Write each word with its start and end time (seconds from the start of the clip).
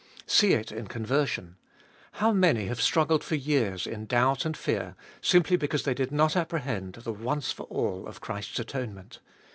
See 0.25 0.53
it 0.53 0.71
in 0.71 0.87
conversion. 0.87 1.57
How 2.13 2.31
many 2.31 2.65
have 2.65 2.81
struggled 2.81 3.23
for 3.23 3.35
years 3.35 3.85
in 3.85 4.07
doubt 4.07 4.45
and 4.45 4.57
fear, 4.57 4.95
simply 5.21 5.57
because 5.57 5.83
they 5.83 5.93
did 5.93 6.11
not 6.11 6.35
apprehend 6.35 6.93
the 6.93 7.13
once 7.13 7.51
for 7.51 7.67
all 7.67 8.07
of 8.07 8.19
Christ's 8.19 8.57
atonement. 8.57 9.19